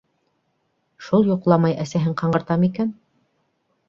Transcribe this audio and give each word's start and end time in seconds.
Шул 1.07 1.29
йоҡламай 1.31 1.75
әсәһен 1.83 2.15
ҡаңғырта 2.21 2.57
микән? 2.63 2.91